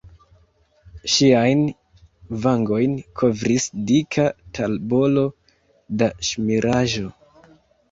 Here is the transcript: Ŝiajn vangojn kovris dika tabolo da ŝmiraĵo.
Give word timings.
Ŝiajn 1.15 1.61
vangojn 2.45 2.95
kovris 3.21 3.69
dika 3.93 4.27
tabolo 4.61 5.29
da 6.03 6.11
ŝmiraĵo. 6.33 7.09